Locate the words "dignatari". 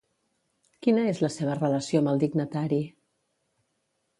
2.25-2.81